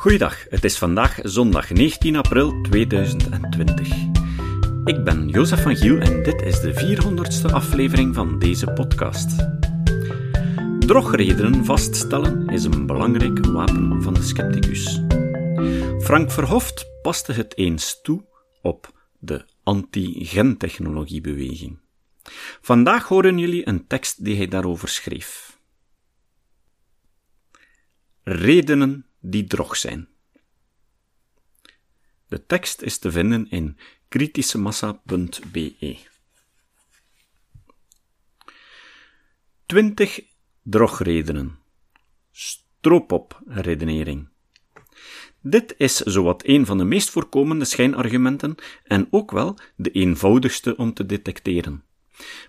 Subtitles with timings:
[0.00, 3.88] Goeiedag, het is vandaag zondag 19 april 2020.
[4.84, 9.36] Ik ben Jozef van Giel en dit is de 400ste aflevering van deze podcast.
[10.78, 15.00] Drogredenen vaststellen is een belangrijk wapen van de scepticus.
[15.98, 18.24] Frank Verhoft paste het eens toe
[18.62, 21.78] op de anti-gentechnologiebeweging.
[22.60, 25.58] Vandaag horen jullie een tekst die hij daarover schreef.
[28.22, 30.08] Redenen die drog zijn.
[32.26, 35.98] De tekst is te vinden in kritischemassa.be.
[39.66, 40.20] 20
[40.62, 41.58] drogredenen.
[42.30, 44.28] Stroopop-redenering.
[45.42, 50.94] Dit is zowat een van de meest voorkomende schijnargumenten en ook wel de eenvoudigste om
[50.94, 51.84] te detecteren.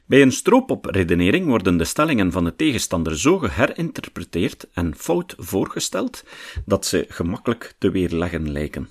[0.05, 6.23] Bij een stroopopredenering worden de stellingen van de tegenstander zo geherinterpreteerd en fout voorgesteld
[6.66, 8.89] dat ze gemakkelijk te weerleggen lijken.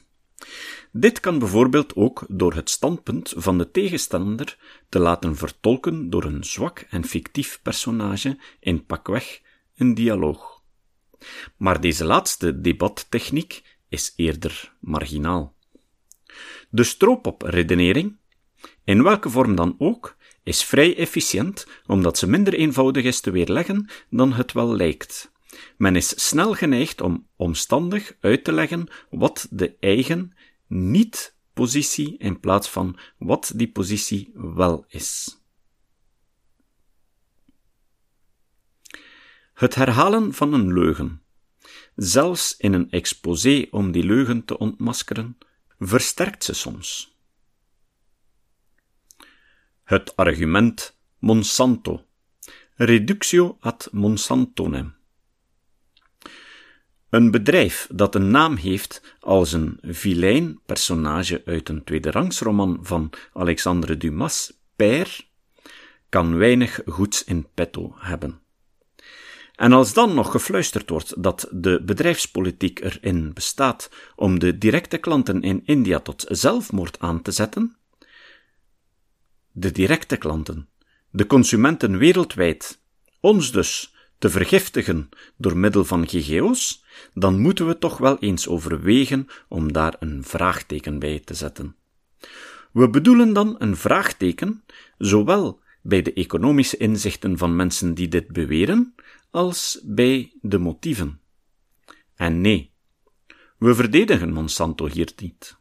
[0.92, 4.58] Dit kan bijvoorbeeld ook door het standpunt van de tegenstander
[4.88, 9.40] te laten vertolken door een zwak en fictief personage in pakweg
[9.76, 10.62] een dialoog.
[11.56, 15.54] Maar deze laatste debattechniek is eerder marginaal.
[16.70, 18.16] De stroopopredenering,
[18.84, 20.16] in welke vorm dan ook,
[20.50, 25.32] is vrij efficiënt omdat ze minder eenvoudig is te weerleggen dan het wel lijkt.
[25.76, 30.32] Men is snel geneigd om omstandig uit te leggen wat de eigen
[30.66, 35.38] niet-positie in plaats van wat die positie wel is.
[39.52, 41.22] Het herhalen van een leugen,
[41.94, 45.38] zelfs in een exposé om die leugen te ontmaskeren,
[45.78, 47.18] versterkt ze soms.
[49.90, 52.04] Het argument Monsanto.
[52.74, 54.94] Reductio ad Monsantonem.
[57.08, 63.96] Een bedrijf dat een naam heeft als een vilijn personage uit een tweederangsroman van Alexandre
[63.96, 65.10] Dumas, Père,
[66.08, 68.40] kan weinig goeds in petto hebben.
[69.54, 75.42] En als dan nog gefluisterd wordt dat de bedrijfspolitiek erin bestaat om de directe klanten
[75.42, 77.79] in India tot zelfmoord aan te zetten,
[79.60, 80.68] de directe klanten,
[81.10, 82.82] de consumenten wereldwijd,
[83.20, 86.84] ons dus te vergiftigen door middel van GGO's,
[87.14, 91.76] dan moeten we toch wel eens overwegen om daar een vraagteken bij te zetten.
[92.72, 94.64] We bedoelen dan een vraagteken,
[94.98, 98.94] zowel bij de economische inzichten van mensen die dit beweren,
[99.30, 101.20] als bij de motieven.
[102.14, 102.70] En nee,
[103.58, 105.56] we verdedigen Monsanto hier niet.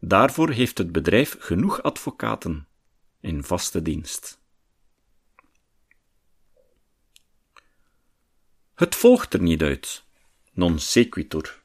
[0.00, 2.67] Daarvoor heeft het bedrijf genoeg advocaten
[3.20, 4.38] in vaste dienst.
[8.74, 10.04] Het volgt er niet uit.
[10.52, 11.62] Non sequitur.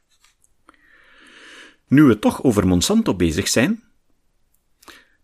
[1.87, 3.83] Nu we toch over Monsanto bezig zijn,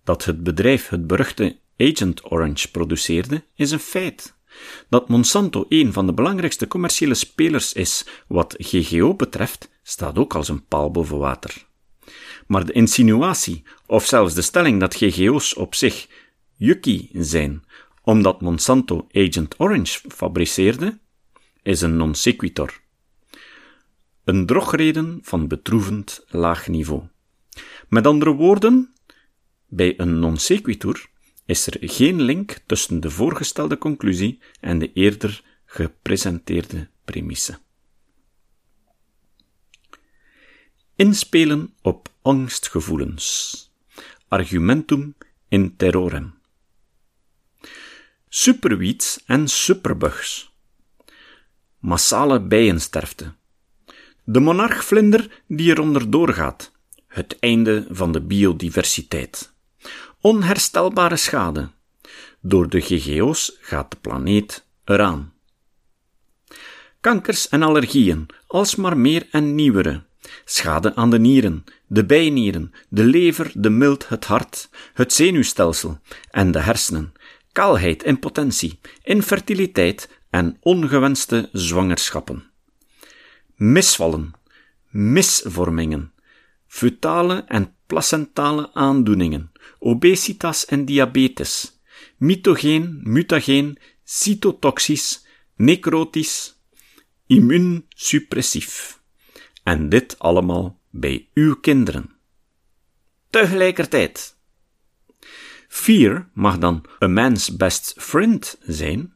[0.04, 4.38] dat het bedrijf het beruchte Agent Orange produceerde, is een feit.
[4.90, 10.50] Dat Monsanto een van de belangrijkste commerciële spelers is wat GGO betreft, staat ook als
[10.50, 11.68] een paal boven water.
[12.50, 16.08] Maar de insinuatie, of zelfs de stelling dat GGO's op zich
[16.56, 17.64] yucky zijn,
[18.04, 21.00] omdat Monsanto Agent Orange fabriceerde,
[21.62, 22.82] is een non sequitur.
[24.24, 27.04] Een drogreden van betroevend laag niveau.
[27.88, 28.94] Met andere woorden,
[29.68, 31.06] bij een non sequitur
[31.46, 37.60] is er geen link tussen de voorgestelde conclusie en de eerder gepresenteerde premisse.
[41.00, 43.26] Inspelen op angstgevoelens.
[44.28, 45.16] Argumentum
[45.48, 46.34] in terrorem.
[48.30, 50.54] Superweeds en superbugs.
[51.78, 53.34] Massale bijensterfte.
[54.24, 56.72] De monarchvlinder die eronder doorgaat.
[57.08, 59.54] Het einde van de biodiversiteit.
[60.22, 61.70] Onherstelbare schade.
[62.42, 65.34] Door de GGO's gaat de planeet eraan.
[67.00, 70.08] Kankers en allergieën, alsmaar meer en nieuwere.
[70.46, 76.00] Schade aan de nieren, de bijnieren, de lever, de milt, het hart, het zenuwstelsel
[76.32, 77.14] en de hersenen,
[77.52, 82.44] kaalheid, impotentie, infertiliteit en ongewenste zwangerschappen.
[83.56, 84.34] Misvallen,
[84.90, 86.14] misvormingen,
[86.68, 91.80] fetale en placentale aandoeningen, obesitas en diabetes,
[92.18, 95.26] mitogeen, mutageen, cytotoxisch,
[95.56, 96.58] necrotisch,
[97.28, 98.99] immuunsuppressief.
[99.70, 102.10] En dit allemaal bij uw kinderen.
[103.30, 104.38] Tegelijkertijd.
[105.68, 109.14] Fear mag dan a man's best friend zijn.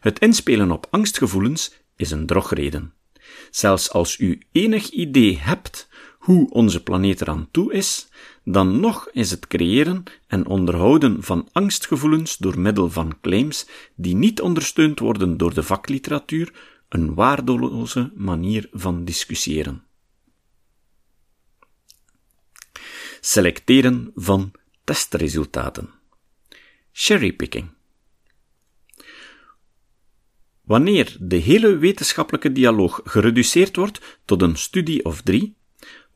[0.00, 2.92] Het inspelen op angstgevoelens is een drogreden.
[3.50, 5.88] Zelfs als u enig idee hebt
[6.18, 8.08] hoe onze planeet eraan toe is,
[8.44, 14.40] dan nog is het creëren en onderhouden van angstgevoelens door middel van claims die niet
[14.40, 16.52] ondersteund worden door de vakliteratuur
[16.90, 19.84] een waardeloze manier van discussiëren.
[23.20, 24.52] Selecteren van
[24.84, 25.90] testresultaten.
[26.92, 27.68] Cherrypicking.
[30.60, 35.56] Wanneer de hele wetenschappelijke dialoog gereduceerd wordt tot een studie of drie,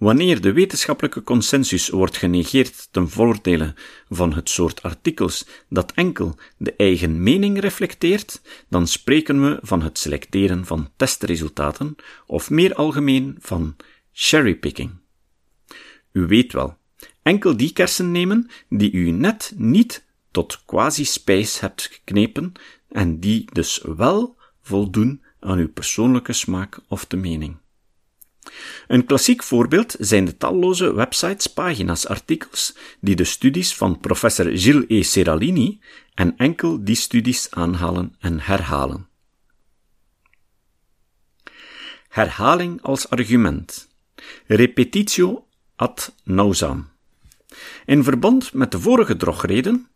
[0.04, 3.74] wanneer de wetenschappelijke consensus wordt genegeerd ten voordele
[4.08, 9.98] van het soort artikels dat enkel de eigen mening reflecteert, dan spreken we van het
[9.98, 11.96] selecteren van testresultaten,
[12.26, 13.76] of meer algemeen van
[14.12, 14.90] cherrypicking.
[16.12, 16.76] U weet wel,
[17.22, 22.52] enkel die kersen nemen die u net niet tot quasi-spijs hebt geknepen
[22.88, 27.62] en die dus wel voldoen aan uw persoonlijke smaak of de mening.
[28.86, 34.84] Een klassiek voorbeeld zijn de talloze websites, pagina's, artikels die de studies van professor Gilles
[34.88, 35.02] E.
[35.02, 35.80] Seralini
[36.14, 39.08] en enkel die studies aanhalen en herhalen.
[42.08, 43.88] Herhaling als argument.
[44.46, 46.88] Repetitio ad nauseam.
[47.86, 49.88] In verband met de vorige drogreden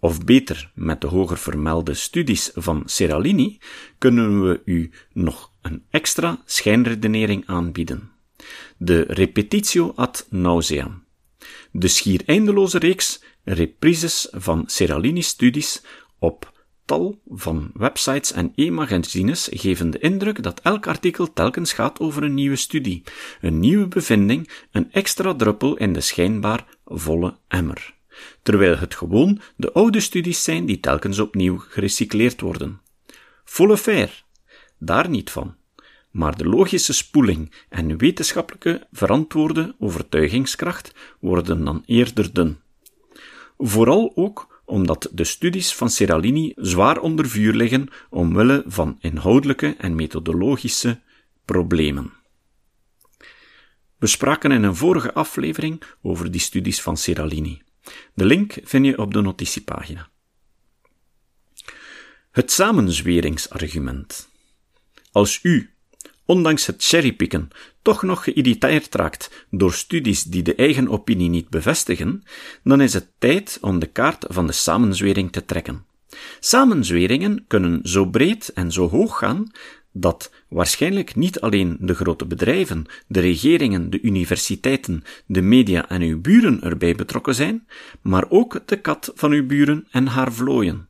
[0.00, 3.58] of beter met de hoger vermelde studies van Seralini,
[3.98, 8.10] kunnen we u nog een extra schijnredenering aanbieden.
[8.76, 11.04] De repetitio ad nauseam.
[11.70, 15.82] De schier eindeloze reeks reprises van Seralini's studies
[16.18, 16.54] op
[16.84, 22.34] tal van websites en e-magazines geven de indruk dat elk artikel telkens gaat over een
[22.34, 23.02] nieuwe studie,
[23.40, 27.95] een nieuwe bevinding, een extra druppel in de schijnbaar volle emmer
[28.42, 32.80] terwijl het gewoon de oude studies zijn die telkens opnieuw gerecycleerd worden.
[33.44, 34.24] Volle fair,
[34.78, 35.54] daar niet van.
[36.10, 42.58] Maar de logische spoeling en wetenschappelijke verantwoorde overtuigingskracht worden dan eerder dun.
[43.58, 49.94] Vooral ook omdat de studies van Seralini zwaar onder vuur liggen omwille van inhoudelijke en
[49.94, 51.00] methodologische
[51.44, 52.12] problemen.
[53.98, 57.62] We spraken in een vorige aflevering over die studies van Seralini.
[58.14, 60.08] De link vind je op de notitiepagina.
[62.30, 64.28] Het samenzweringsargument.
[65.12, 65.70] Als u,
[66.24, 67.48] ondanks het cherrypicken,
[67.82, 72.22] toch nog geïrriteerd raakt door studies die de eigen opinie niet bevestigen,
[72.64, 75.86] dan is het tijd om de kaart van de samenzwering te trekken.
[76.40, 79.50] Samenzweringen kunnen zo breed en zo hoog gaan
[80.00, 86.20] dat waarschijnlijk niet alleen de grote bedrijven, de regeringen, de universiteiten, de media en uw
[86.20, 87.66] buren erbij betrokken zijn,
[88.02, 90.88] maar ook de kat van uw buren en haar vlooien.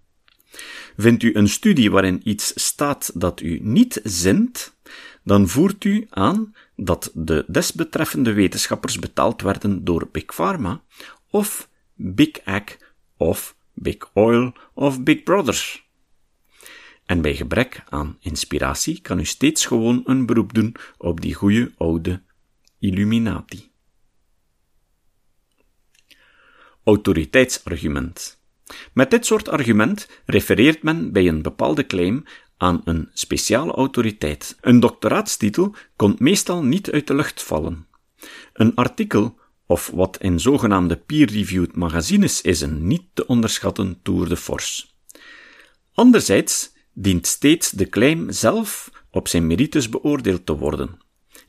[0.97, 4.77] Vindt u een studie waarin iets staat dat u niet zint,
[5.25, 10.83] dan voert u aan dat de desbetreffende wetenschappers betaald werden door Big Pharma,
[11.31, 12.63] of Big Ag,
[13.17, 15.86] of Big Oil, of Big Brothers.
[17.07, 21.73] En bij gebrek aan inspiratie kan u steeds gewoon een beroep doen op die goede
[21.77, 22.23] oude
[22.79, 23.71] Illuminati.
[26.85, 28.41] Autoriteitsargument.
[28.93, 32.25] Met dit soort argument refereert men bij een bepaalde claim
[32.57, 34.57] aan een speciale autoriteit.
[34.61, 37.87] Een doctoraatstitel komt meestal niet uit de lucht vallen.
[38.53, 44.37] Een artikel of wat in zogenaamde peer-reviewed magazines is een niet te onderschatten tour de
[44.37, 44.87] force.
[45.93, 50.99] Anderzijds dient steeds de claim zelf op zijn merites beoordeeld te worden,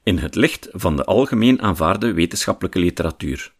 [0.03, 3.53] in het licht van de algemeen aanvaarde wetenschappelijke literatuur,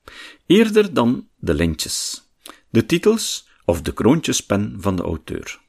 [0.46, 2.28] eerder dan de lintjes,
[2.70, 5.60] de titels of de kroontjespen van de auteur.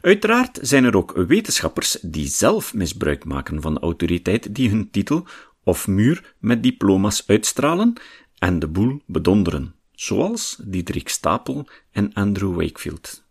[0.00, 5.26] Uiteraard zijn er ook wetenschappers die zelf misbruik maken van de autoriteit die hun titel
[5.62, 7.92] of muur met diploma's uitstralen
[8.38, 13.23] en de boel bedonderen, zoals Diederik Stapel en Andrew Wakefield.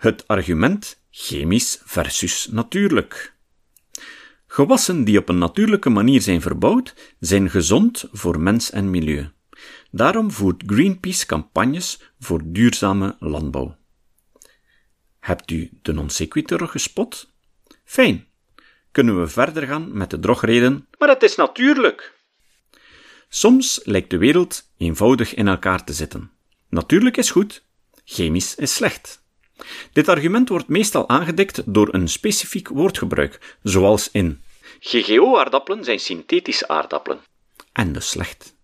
[0.00, 3.34] Het argument chemisch versus natuurlijk.
[4.46, 9.30] Gewassen die op een natuurlijke manier zijn verbouwd, zijn gezond voor mens en milieu.
[9.90, 13.76] Daarom voert Greenpeace campagnes voor duurzame landbouw.
[15.18, 17.32] Hebt u de non sequitur gespot?
[17.84, 18.26] Fijn.
[18.90, 20.86] Kunnen we verder gaan met de drogreden?
[20.98, 22.18] Maar het is natuurlijk.
[23.28, 26.30] Soms lijkt de wereld eenvoudig in elkaar te zitten.
[26.68, 27.64] Natuurlijk is goed,
[28.04, 29.20] chemisch is slecht.
[29.92, 34.42] Dit argument wordt meestal aangedikt door een specifiek woordgebruik, zoals in
[34.80, 37.20] GGO-aardappelen zijn synthetische aardappelen.
[37.72, 38.56] En dus slecht.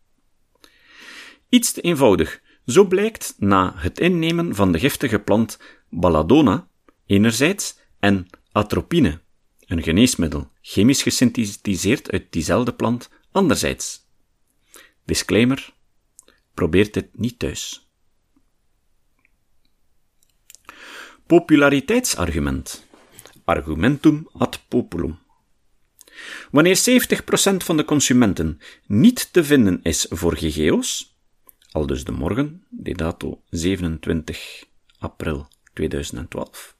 [1.49, 2.41] Iets te eenvoudig.
[2.67, 6.69] Zo blijkt na het innemen van de giftige plant Balladona
[7.07, 9.21] enerzijds en atropine,
[9.67, 14.07] een geneesmiddel, chemisch gesynthetiseerd uit diezelfde plant, anderzijds.
[15.05, 15.75] Disclaimer:
[16.55, 17.86] probeert dit niet thuis.
[21.27, 22.87] Populariteitsargument.
[23.45, 25.19] Argumentum ad populum.
[26.51, 31.17] Wanneer 70% van de consumenten niet te vinden is voor GGO's,
[31.71, 34.65] al dus de morgen, de dato 27
[34.99, 36.77] april 2012,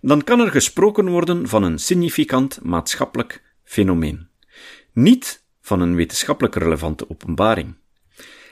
[0.00, 4.28] dan kan er gesproken worden van een significant maatschappelijk fenomeen,
[4.92, 7.74] niet van een wetenschappelijk relevante openbaring.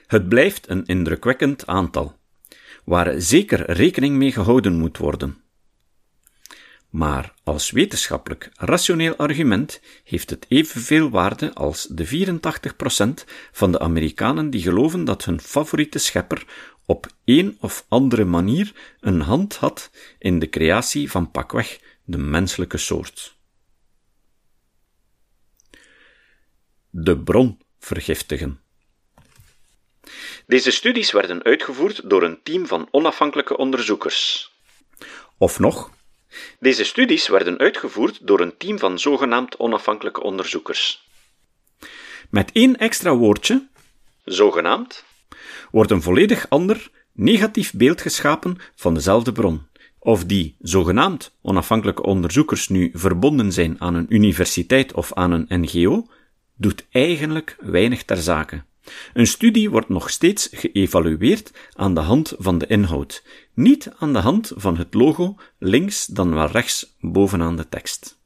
[0.06, 2.19] Het blijft een indrukwekkend aantal,
[2.84, 5.38] waar zeker rekening mee gehouden moet worden.
[6.90, 14.50] Maar als wetenschappelijk rationeel argument heeft het evenveel waarde als de 84% van de Amerikanen
[14.50, 16.44] die geloven dat hun favoriete schepper
[16.86, 22.78] op een of andere manier een hand had in de creatie van pakweg de menselijke
[22.78, 23.38] soort.
[26.90, 28.60] De bron vergiftigen.
[30.46, 34.50] Deze studies werden uitgevoerd door een team van onafhankelijke onderzoekers.
[35.38, 35.90] Of nog,
[36.58, 41.08] deze studies werden uitgevoerd door een team van zogenaamd onafhankelijke onderzoekers.
[42.30, 43.68] Met één extra woordje,
[44.24, 45.04] zogenaamd,
[45.70, 49.68] wordt een volledig ander, negatief beeld geschapen van dezelfde bron.
[49.98, 56.06] Of die zogenaamd onafhankelijke onderzoekers nu verbonden zijn aan een universiteit of aan een NGO,
[56.56, 58.64] doet eigenlijk weinig ter zake.
[59.12, 64.18] Een studie wordt nog steeds geëvalueerd aan de hand van de inhoud, niet aan de
[64.18, 68.18] hand van het logo links dan wel rechts bovenaan de tekst.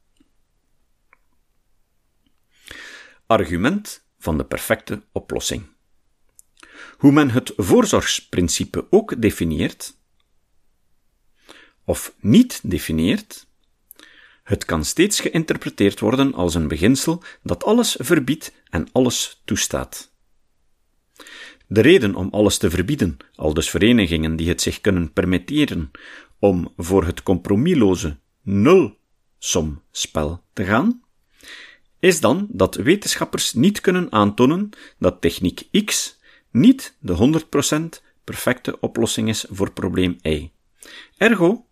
[3.25, 5.63] Argument van de perfecte oplossing.
[6.97, 9.97] Hoe men het voorzorgsprincipe ook definieert,
[11.83, 13.47] of niet definieert,
[14.43, 20.14] het kan steeds geïnterpreteerd worden als een beginsel dat alles verbiedt en alles toestaat.
[21.67, 25.91] De reden om alles te verbieden, al dus verenigingen die het zich kunnen permitteren
[26.39, 31.03] om voor het compromisloze nul-som-spel te gaan,
[31.99, 34.69] is dan dat wetenschappers niet kunnen aantonen
[34.99, 36.19] dat techniek X
[36.51, 37.41] niet de
[37.97, 40.51] 100% perfecte oplossing is voor probleem Y.
[41.17, 41.65] Ergo,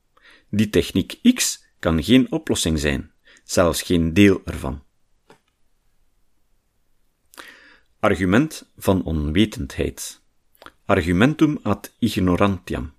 [0.50, 3.12] die techniek X kan geen oplossing zijn,
[3.44, 4.82] zelfs geen deel ervan.
[8.04, 10.22] Argument van onwetendheid.
[10.86, 12.92] Argumentum ad ignorantiam.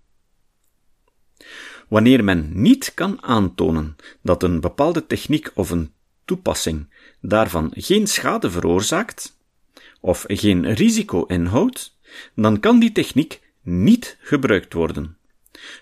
[1.89, 5.93] Wanneer men niet kan aantonen dat een bepaalde techniek of een
[6.25, 6.87] toepassing
[7.21, 9.39] daarvan geen schade veroorzaakt,
[10.01, 11.97] of geen risico inhoudt,
[12.35, 15.17] dan kan die techniek niet gebruikt worden.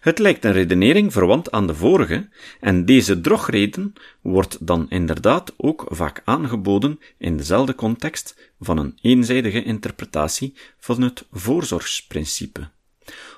[0.01, 2.29] Het lijkt een redenering verwant aan de vorige,
[2.61, 9.63] en deze drogreden wordt dan inderdaad ook vaak aangeboden in dezelfde context van een eenzijdige
[9.63, 12.69] interpretatie van het voorzorgsprincipe.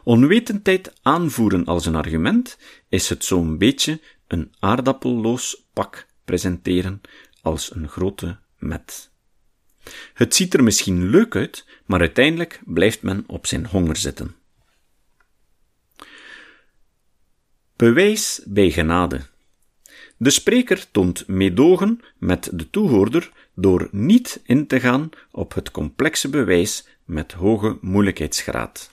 [0.04, 2.58] Onwetendheid aanvoeren als een argument
[2.88, 7.00] is het zo'n beetje een aardappelloos pak presenteren
[7.42, 9.10] als een grote met.
[10.14, 14.34] Het ziet er misschien leuk uit, maar uiteindelijk blijft men op zijn honger zitten.
[17.76, 19.20] Bewijs bij genade.
[20.16, 26.30] De spreker toont meedogen met de toehoorder door niet in te gaan op het complexe
[26.30, 28.92] bewijs met hoge moeilijkheidsgraad.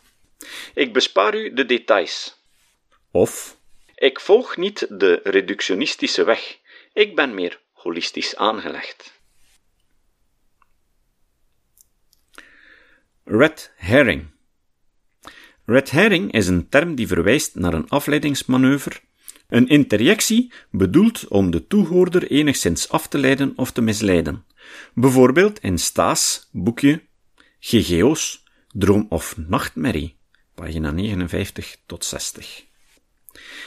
[0.74, 2.40] Ik bespaar u de details.
[3.12, 3.58] Of
[3.96, 6.58] ik volg niet de reductionistische weg.
[6.94, 9.20] Ik ben meer holistisch aangelegd.
[13.24, 14.30] Red herring.
[15.65, 19.00] Red herring is een term die verwijst naar een afleidingsmanoeuvre,
[19.48, 24.46] een interjectie bedoeld om de toehoorder enigszins af te leiden of te misleiden.
[24.94, 27.01] Bijvoorbeeld in Staes boekje
[27.60, 30.18] GGO's, Droom of Nachtmerrie,
[30.56, 32.63] pagina 59 tot 60.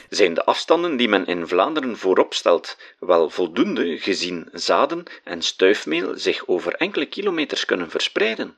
[0.09, 6.17] Zijn de afstanden die men in Vlaanderen voorop stelt wel voldoende gezien zaden en stuifmeel
[6.17, 8.57] zich over enkele kilometers kunnen verspreiden?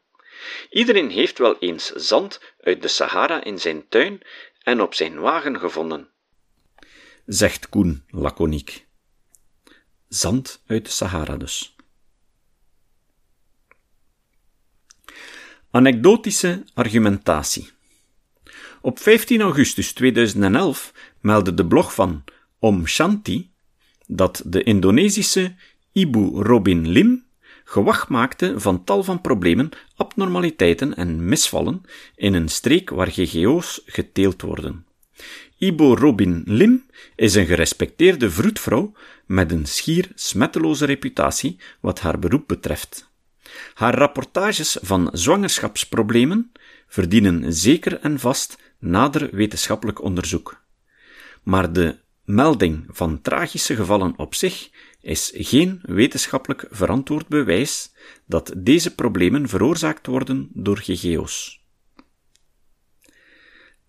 [0.70, 4.22] Iedereen heeft wel eens zand uit de Sahara in zijn tuin
[4.64, 6.10] en op zijn wagen gevonden,
[7.26, 8.86] zegt Koen laconiek.
[10.08, 11.76] Zand uit de Sahara dus.
[15.72, 17.70] Anekdotische argumentatie.
[18.82, 22.24] Op 15 augustus 2011 meldde de blog van
[22.60, 23.52] Om Shanti
[24.08, 25.56] dat de Indonesische
[25.92, 27.27] Ibu Robin Lim
[27.70, 31.82] gewacht maakte van tal van problemen, abnormaliteiten en misvallen
[32.16, 34.86] in een streek waar GGO's geteeld worden.
[35.58, 38.94] Ibo Robin Lim is een gerespecteerde vroedvrouw
[39.26, 43.10] met een schier smetteloze reputatie wat haar beroep betreft.
[43.74, 46.52] Haar rapportages van zwangerschapsproblemen
[46.88, 50.62] verdienen zeker en vast nader wetenschappelijk onderzoek.
[51.44, 54.70] Maar de melding van tragische gevallen op zich
[55.02, 57.94] is geen wetenschappelijk verantwoord bewijs
[58.26, 61.66] dat deze problemen veroorzaakt worden door GGO's.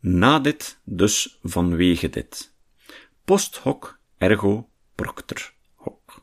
[0.00, 2.55] Na dit, dus vanwege dit.
[3.25, 6.23] Post hoc ergo proctor hoc.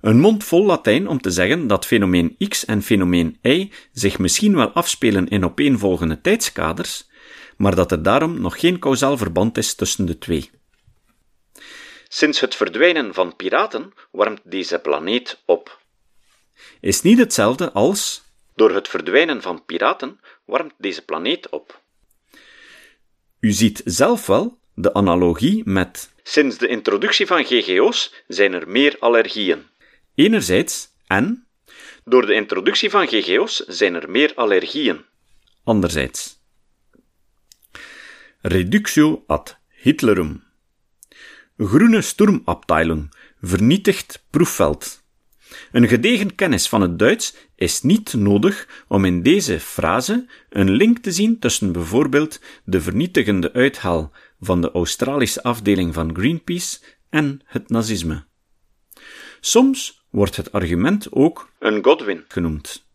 [0.00, 4.54] Een mond vol Latijn om te zeggen dat fenomeen X en fenomeen Y zich misschien
[4.54, 7.08] wel afspelen in opeenvolgende tijdskaders,
[7.56, 10.50] maar dat er daarom nog geen kausaal verband is tussen de twee.
[12.12, 15.80] Sinds het verdwijnen van piraten warmt deze planeet op.
[16.80, 18.22] Is niet hetzelfde als
[18.54, 21.80] door het verdwijnen van piraten warmt deze planeet op.
[23.40, 28.96] U ziet zelf wel de analogie met sinds de introductie van GGO's zijn er meer
[28.98, 29.66] allergieën.
[30.14, 31.46] Enerzijds en
[32.04, 35.04] door de introductie van GGO's zijn er meer allergieën.
[35.64, 36.38] Anderzijds.
[38.40, 40.49] Reductio ad Hitlerum.
[41.62, 43.10] Groene Sturmabteilung
[43.42, 45.02] vernietigt proefveld.
[45.72, 50.98] Een gedegen kennis van het Duits is niet nodig om in deze frase een link
[50.98, 56.78] te zien tussen bijvoorbeeld de vernietigende uithaal van de Australische afdeling van Greenpeace
[57.10, 58.24] en het nazisme.
[59.40, 62.88] Soms wordt het argument ook een Godwin genoemd.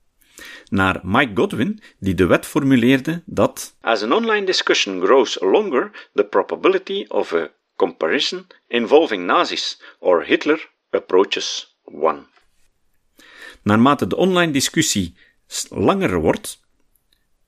[0.70, 6.26] Naar Mike Godwin, die de wet formuleerde dat As an online discussion grows longer, the
[6.26, 12.26] probability of a comparison involving Nazis or Hitler approaches one.
[13.62, 15.16] Naarmate de online discussie
[15.70, 16.60] langer wordt,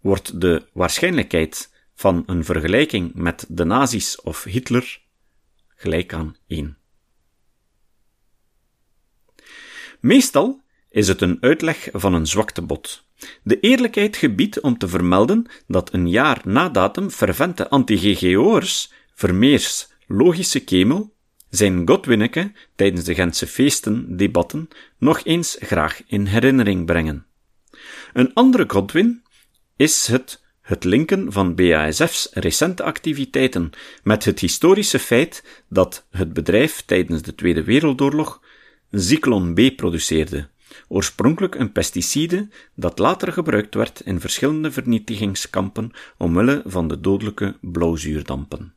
[0.02, 5.02] wordt de waarschijnlijkheid van een vergelijking met de nazi's of Hitler
[5.76, 6.78] gelijk aan 1.
[10.00, 13.06] Meestal is het een uitleg van een zwaktebod.
[13.44, 20.60] De eerlijkheid gebiedt om te vermelden dat een jaar na datum fervente anti-GGO'ers Vermeers logische
[20.60, 21.14] kemel
[21.50, 24.68] zijn Godwinneke tijdens de Gentse feesten, debatten,
[24.98, 27.26] nog eens graag in herinnering brengen.
[28.14, 29.24] Een andere Godwin
[29.76, 33.70] is het het linken van BASF's recente activiteiten
[34.04, 38.42] met het historische feit dat het bedrijf tijdens de Tweede Wereldoorlog
[38.92, 40.50] Zyklon B produceerde,
[40.88, 48.77] oorspronkelijk een pesticide dat later gebruikt werd in verschillende vernietigingskampen omwille van de dodelijke blauwzuurdampen.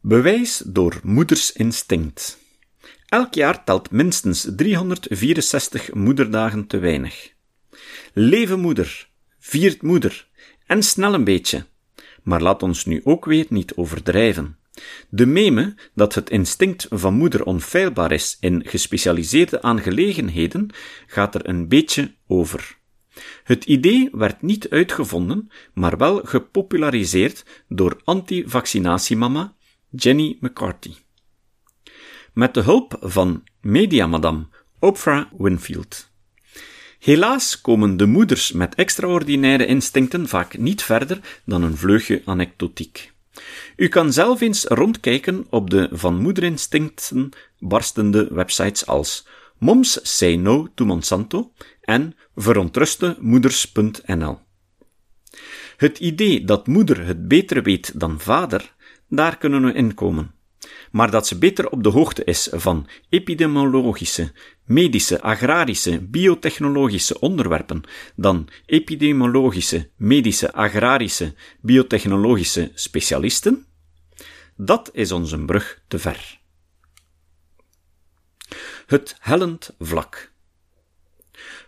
[0.00, 2.38] Bewijs door moedersinstinct.
[3.06, 7.32] Elk jaar telt minstens 364 moederdagen te weinig.
[8.12, 9.08] Leven moeder,
[9.38, 10.28] viert moeder,
[10.66, 11.66] en snel een beetje.
[12.22, 14.58] Maar laat ons nu ook weer niet overdrijven.
[15.08, 20.70] De meme dat het instinct van moeder onfeilbaar is in gespecialiseerde aangelegenheden
[21.06, 22.76] gaat er een beetje over.
[23.44, 29.56] Het idee werd niet uitgevonden, maar wel gepopulariseerd door anti-vaccinatiemama
[29.90, 30.94] Jenny McCarthy.
[32.32, 36.10] Met de hulp van mediamadam Oprah Winfield.
[36.98, 43.12] Helaas komen de moeders met extraordinaire instincten vaak niet verder dan een vleugje anekdotiek.
[43.76, 49.26] U kan zelf eens rondkijken op de van moederinstincten barstende websites als
[49.58, 54.38] Moms Say No to Monsanto en verontrustemoeders.nl.
[55.76, 58.76] Het idee dat moeder het beter weet dan vader
[59.08, 60.34] daar kunnen we inkomen.
[60.90, 64.32] Maar dat ze beter op de hoogte is van epidemiologische,
[64.64, 67.82] medische, agrarische, biotechnologische onderwerpen
[68.16, 73.66] dan epidemiologische, medische, agrarische, biotechnologische specialisten,
[74.56, 76.40] dat is onze brug te ver.
[78.86, 80.32] Het hellend vlak.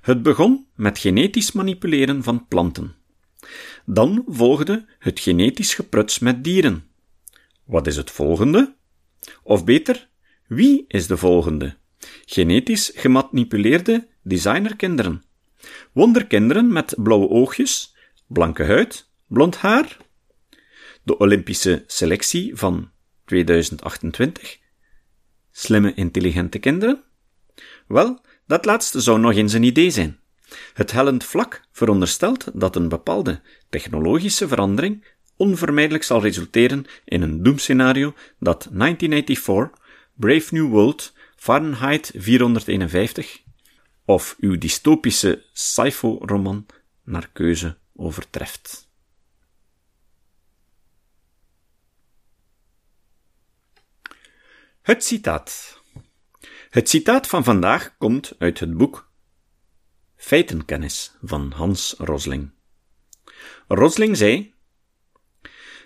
[0.00, 2.94] Het begon met genetisch manipuleren van planten.
[3.84, 6.89] Dan volgde het genetisch gepruts met dieren
[7.70, 8.74] wat is het volgende?
[9.42, 10.08] Of beter,
[10.46, 11.76] wie is de volgende?
[12.24, 15.22] Genetisch gemanipuleerde designerkinderen.
[15.92, 19.96] Wonderkinderen met blauwe oogjes, blanke huid, blond haar.
[21.02, 22.90] De Olympische selectie van
[23.24, 24.58] 2028.
[25.50, 27.04] Slimme, intelligente kinderen?
[27.86, 30.18] Wel, dat laatste zou nog eens een idee zijn.
[30.74, 35.04] Het hellend vlak veronderstelt dat een bepaalde technologische verandering
[35.40, 39.70] onvermijdelijk zal resulteren in een doemscenario dat 1984,
[40.14, 43.42] Brave New World, Fahrenheit 451
[44.04, 46.66] of uw dystopische sci-fi roman
[47.04, 48.88] naar keuze overtreft.
[54.82, 55.82] Het citaat.
[56.70, 59.10] Het citaat van vandaag komt uit het boek
[60.16, 62.50] Feitenkennis van Hans Rosling.
[63.68, 64.49] Rosling zei: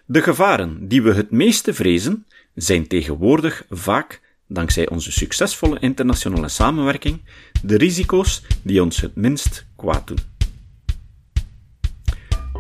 [0.07, 7.21] De gevaren die we het meeste vrezen, zijn tegenwoordig vaak, dankzij onze succesvolle internationale samenwerking,
[7.63, 10.19] de risico's die ons het minst kwaad doen.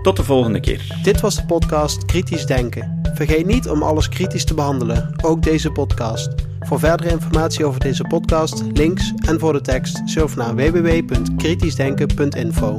[0.02, 0.98] Tot de volgende keer.
[1.02, 3.00] Dit was de podcast Kritisch Denken.
[3.14, 6.35] Vergeet niet om alles kritisch te behandelen, ook deze podcast.
[6.61, 12.78] Voor verdere informatie over deze podcast, links en voor de tekst, surf naar www.kritischdenken.info.